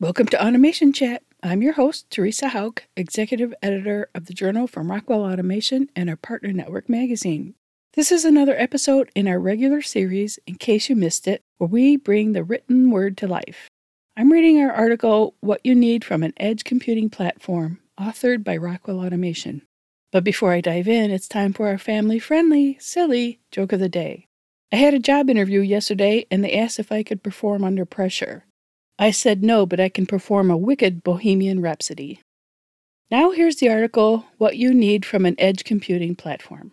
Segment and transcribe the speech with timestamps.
[0.00, 1.22] Welcome to Automation Chat.
[1.42, 6.16] I'm your host, Theresa Houck, Executive Editor of the Journal from Rockwell Automation and our
[6.16, 7.56] partner network magazine.
[7.92, 11.98] This is another episode in our regular series, in case you missed it, where we
[11.98, 13.68] bring the written word to life.
[14.16, 19.00] I'm reading our article, What You Need from an Edge Computing Platform, authored by Rockwell
[19.00, 19.60] Automation.
[20.12, 23.88] But before I dive in, it's time for our family friendly, silly joke of the
[23.88, 24.26] day.
[24.72, 28.44] I had a job interview yesterday and they asked if I could perform under pressure.
[28.98, 32.20] I said no, but I can perform a wicked Bohemian Rhapsody.
[33.10, 36.72] Now here's the article What You Need from an Edge Computing Platform.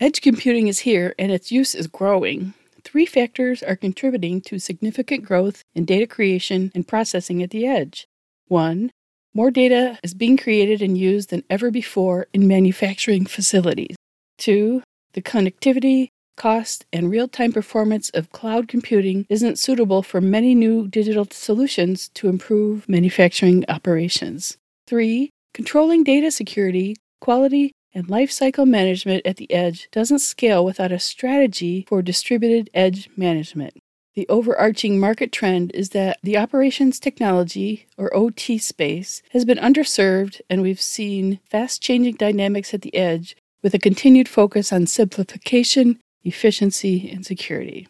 [0.00, 2.54] Edge computing is here and its use is growing.
[2.84, 8.06] Three factors are contributing to significant growth in data creation and processing at the edge.
[8.46, 8.90] One,
[9.34, 13.96] more data is being created and used than ever before in manufacturing facilities.
[14.38, 14.82] Two,
[15.12, 20.88] the connectivity, cost, and real time performance of cloud computing isn't suitable for many new
[20.88, 24.56] digital solutions to improve manufacturing operations.
[24.86, 30.98] Three, controlling data security, quality, and lifecycle management at the edge doesn't scale without a
[30.98, 33.74] strategy for distributed edge management.
[34.18, 40.40] The overarching market trend is that the operations technology, or OT space, has been underserved,
[40.50, 46.00] and we've seen fast changing dynamics at the edge with a continued focus on simplification,
[46.24, 47.86] efficiency, and security.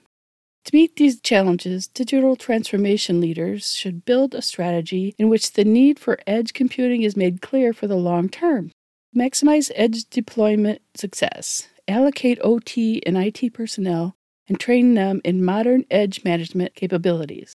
[0.67, 5.99] To meet these challenges, digital transformation leaders should build a strategy in which the need
[5.99, 8.71] for edge computing is made clear for the long term.
[9.17, 11.69] Maximize edge deployment success.
[11.89, 14.15] Allocate OT and IT personnel
[14.49, 17.55] and train them in modern edge management capabilities.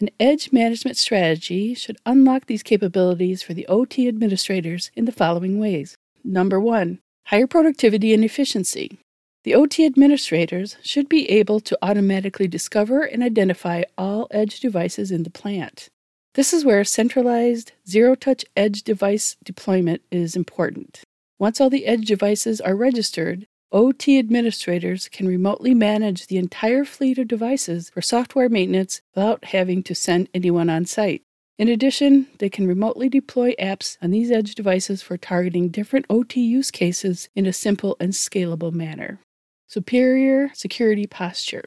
[0.00, 5.58] An edge management strategy should unlock these capabilities for the OT administrators in the following
[5.58, 5.94] ways.
[6.24, 8.98] Number one, higher productivity and efficiency.
[9.44, 15.22] The OT administrators should be able to automatically discover and identify all edge devices in
[15.22, 15.88] the plant.
[16.34, 21.02] This is where centralized zero touch edge device deployment is important.
[21.38, 27.18] Once all the edge devices are registered, OT administrators can remotely manage the entire fleet
[27.18, 31.22] of devices for software maintenance without having to send anyone on site.
[31.56, 36.40] In addition, they can remotely deploy apps on these edge devices for targeting different OT
[36.40, 39.20] use cases in a simple and scalable manner.
[39.68, 41.64] Superior security posture.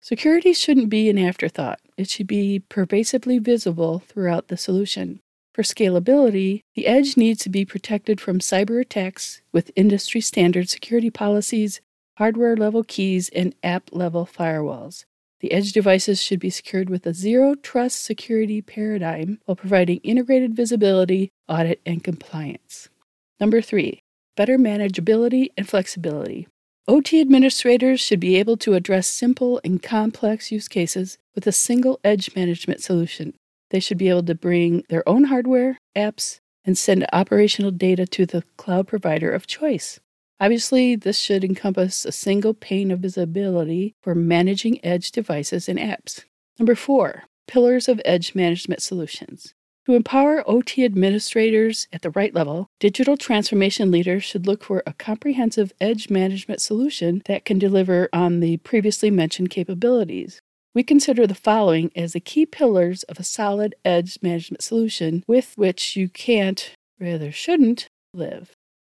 [0.00, 5.20] Security shouldn't be an afterthought, it should be pervasively visible throughout the solution.
[5.54, 11.10] For scalability, the edge needs to be protected from cyber attacks with industry standard security
[11.10, 11.80] policies,
[12.18, 15.04] hardware level keys, and app level firewalls.
[15.38, 20.56] The edge devices should be secured with a zero trust security paradigm while providing integrated
[20.56, 22.88] visibility, audit, and compliance.
[23.38, 24.00] Number three,
[24.36, 26.48] better manageability and flexibility.
[26.88, 32.00] OT administrators should be able to address simple and complex use cases with a single
[32.02, 33.34] edge management solution.
[33.74, 38.24] They should be able to bring their own hardware, apps, and send operational data to
[38.24, 39.98] the cloud provider of choice.
[40.38, 46.22] Obviously, this should encompass a single pane of visibility for managing edge devices and apps.
[46.56, 49.54] Number four, pillars of edge management solutions.
[49.86, 54.92] To empower OT administrators at the right level, digital transformation leaders should look for a
[54.92, 60.40] comprehensive edge management solution that can deliver on the previously mentioned capabilities.
[60.74, 65.56] We consider the following as the key pillars of a solid edge management solution with
[65.56, 68.50] which you can't, rather shouldn't, live.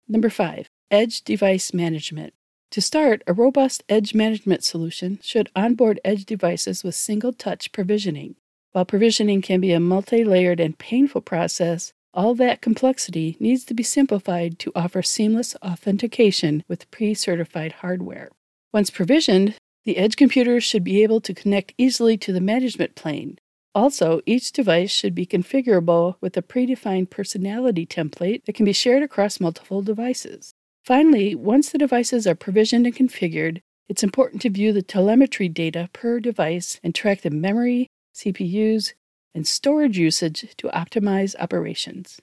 [0.08, 2.34] Number five, edge device management.
[2.70, 8.36] To start, a robust edge management solution should onboard edge devices with single touch provisioning.
[8.74, 13.74] While provisioning can be a multi layered and painful process, all that complexity needs to
[13.74, 18.30] be simplified to offer seamless authentication with pre certified hardware.
[18.72, 19.56] Once provisioned,
[19.86, 23.40] the edge computers should be able to connect easily to the management plane.
[23.74, 29.02] Also, each device should be configurable with a predefined personality template that can be shared
[29.02, 30.54] across multiple devices.
[30.84, 35.90] Finally, once the devices are provisioned and configured, it's important to view the telemetry data
[35.94, 38.94] per device and track the memory, CPUs,
[39.34, 42.20] and storage usage to optimize operations.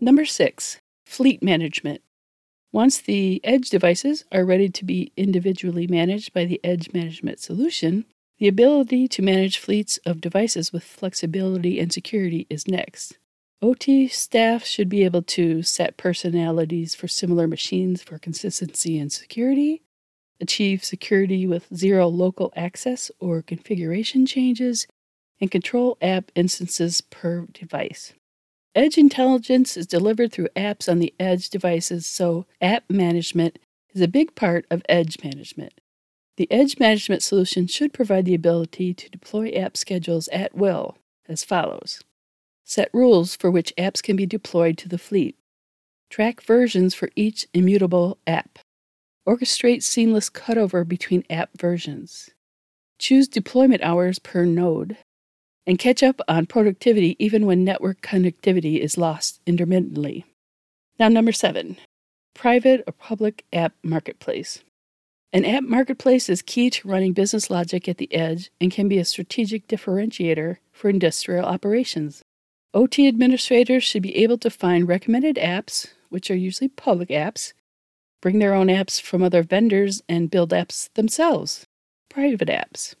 [0.00, 2.00] Number six, fleet management.
[2.72, 8.04] Once the edge devices are ready to be individually managed by the edge management solution,
[8.38, 13.18] the ability to manage fleets of devices with flexibility and security is next.
[13.60, 19.82] OT staff should be able to set personalities for similar machines for consistency and security,
[20.40, 24.86] achieve security with zero local access or configuration changes,
[25.40, 28.12] and control app instances per device.
[28.74, 33.58] Edge intelligence is delivered through apps on the edge devices, so app management
[33.94, 35.80] is a big part of edge management.
[36.38, 40.96] The Edge Management solution should provide the ability to deploy app schedules at will
[41.28, 42.00] as follows
[42.64, 45.36] Set rules for which apps can be deployed to the fleet.
[46.10, 48.60] Track versions for each immutable app.
[49.26, 52.30] Orchestrate seamless cutover between app versions.
[53.00, 54.96] Choose deployment hours per node.
[55.68, 60.24] And catch up on productivity even when network connectivity is lost intermittently.
[60.98, 61.76] Now, number seven
[62.34, 64.60] private or public app marketplace.
[65.32, 68.96] An app marketplace is key to running business logic at the edge and can be
[68.96, 72.22] a strategic differentiator for industrial operations.
[72.72, 77.52] OT administrators should be able to find recommended apps, which are usually public apps,
[78.22, 81.66] bring their own apps from other vendors, and build apps themselves,
[82.08, 82.94] private apps.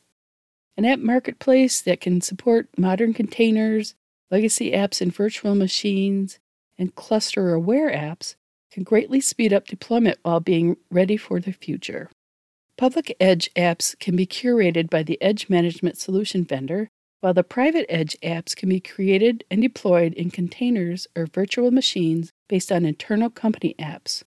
[0.78, 3.96] An app marketplace that can support modern containers,
[4.30, 6.38] legacy apps and virtual machines,
[6.78, 8.36] and cluster aware apps
[8.70, 12.10] can greatly speed up deployment while being ready for the future.
[12.76, 16.90] Public Edge apps can be curated by the Edge Management Solution vendor,
[17.22, 22.30] while the private Edge apps can be created and deployed in containers or virtual machines
[22.48, 24.22] based on internal company apps.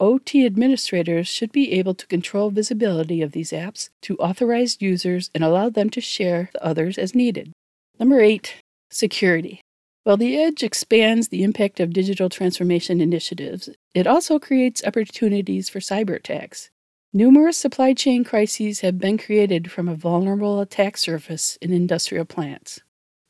[0.00, 5.44] OT administrators should be able to control visibility of these apps to authorized users and
[5.44, 7.52] allow them to share the others as needed.
[7.98, 8.54] Number eight,
[8.90, 9.60] security.
[10.04, 15.80] While the Edge expands the impact of digital transformation initiatives, it also creates opportunities for
[15.80, 16.70] cyber attacks.
[17.12, 22.80] Numerous supply chain crises have been created from a vulnerable attack surface in industrial plants.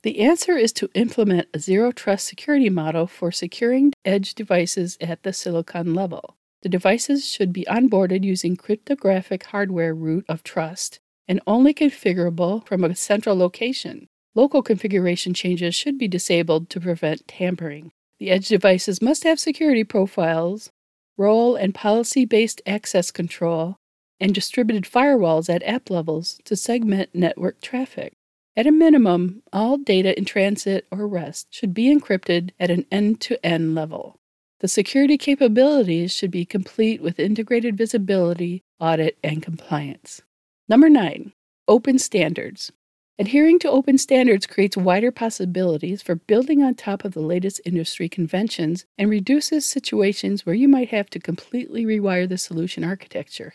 [0.03, 5.25] The answer is to implement a zero trust security model for securing edge devices at
[5.25, 6.37] the silicon level.
[6.63, 12.85] The devices should be onboarded using cryptographic hardware root of trust and only configurable from
[12.85, 14.09] a central location.
[14.35, 17.93] Local configuration changes should be disabled to prevent tampering.
[18.19, 20.71] The edge devices must have security profiles,
[21.17, 23.77] role and policy based access control,
[24.21, 28.13] and distributed firewalls at app levels to segment network traffic.
[28.55, 33.21] At a minimum, all data in transit or rest should be encrypted at an end
[33.23, 34.20] to end level.
[34.61, 40.21] The security capabilities should be complete with integrated visibility, audit, and compliance.
[40.69, 41.33] Number nine,
[41.67, 42.71] open standards.
[43.19, 48.09] Adhering to open standards creates wider possibilities for building on top of the latest industry
[48.09, 53.55] conventions and reduces situations where you might have to completely rewire the solution architecture.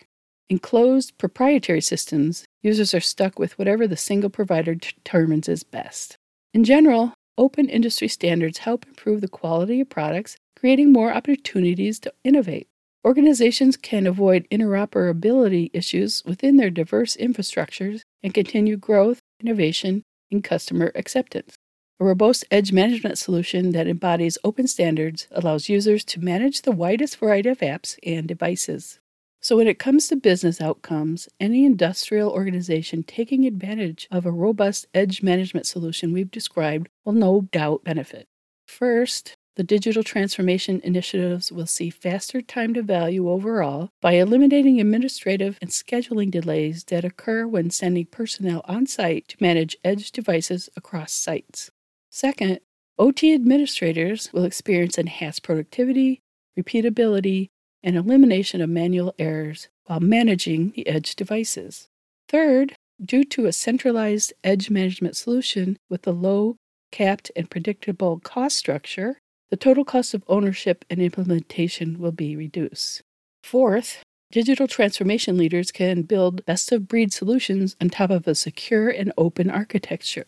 [0.50, 6.18] In closed, proprietary systems, users are stuck with whatever the single provider determines is best.
[6.54, 12.12] In general, open industry standards help improve the quality of products, creating more opportunities to
[12.24, 12.68] innovate.
[13.06, 20.02] Organizations can avoid interoperability issues within their diverse infrastructures and continue growth, innovation,
[20.32, 21.54] and customer acceptance.
[22.00, 27.18] A robust edge management solution that embodies open standards allows users to manage the widest
[27.18, 28.98] variety of apps and devices.
[29.42, 34.88] So, when it comes to business outcomes, any industrial organization taking advantage of a robust
[34.96, 38.26] edge management solution we've described will no doubt benefit.
[38.68, 45.58] First, the digital transformation initiatives will see faster time to value overall by eliminating administrative
[45.62, 51.14] and scheduling delays that occur when sending personnel on site to manage edge devices across
[51.14, 51.72] sites.
[52.10, 52.60] Second,
[52.98, 56.22] OT administrators will experience enhanced productivity,
[56.58, 57.50] repeatability,
[57.84, 61.88] and elimination of manual errors while managing the edge devices.
[62.28, 62.74] Third,
[63.04, 66.58] due to a centralized edge management solution with a low,
[66.92, 69.20] capped, and predictable cost structure,
[69.52, 73.02] the total cost of ownership and implementation will be reduced.
[73.44, 78.90] Fourth, digital transformation leaders can build best of breed solutions on top of a secure
[78.90, 80.26] and open architecture.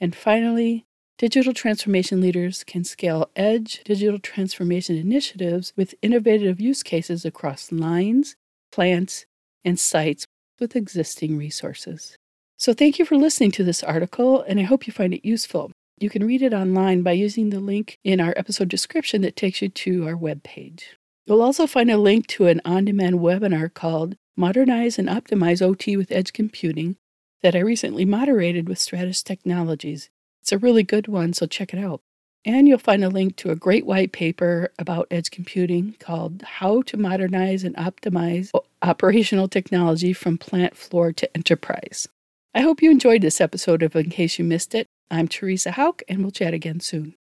[0.00, 0.84] And finally,
[1.18, 8.36] digital transformation leaders can scale edge digital transformation initiatives with innovative use cases across lines,
[8.72, 9.26] plants,
[9.64, 10.24] and sites
[10.58, 12.16] with existing resources.
[12.56, 15.72] So, thank you for listening to this article, and I hope you find it useful.
[16.00, 19.60] You can read it online by using the link in our episode description that takes
[19.60, 20.84] you to our webpage.
[21.26, 25.98] You'll also find a link to an on demand webinar called Modernize and Optimize OT
[25.98, 26.96] with Edge Computing
[27.42, 30.08] that I recently moderated with Stratus Technologies.
[30.40, 32.00] It's a really good one, so check it out.
[32.46, 36.80] And you'll find a link to a great white paper about edge computing called How
[36.80, 42.08] to Modernize and Optimize Operational Technology from Plant Floor to Enterprise.
[42.54, 44.86] I hope you enjoyed this episode of In Case You Missed It.
[45.10, 47.14] I'm Theresa Houck, and we'll chat again soon.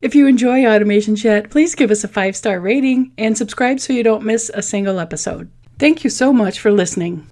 [0.00, 3.92] If you enjoy Automation Chat, please give us a five star rating and subscribe so
[3.92, 5.50] you don't miss a single episode.
[5.78, 7.26] Thank you so much for listening.